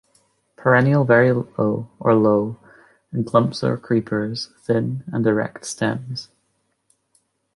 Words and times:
Perennial 0.55 1.03
very 1.05 1.31
low 1.31 1.87
or 1.99 2.15
low, 2.15 2.57
in 3.13 3.23
clumps 3.23 3.63
or 3.63 3.77
creepers; 3.77 4.49
thin 4.63 5.03
and 5.13 5.27
erect 5.27 5.63
stems. 5.65 6.29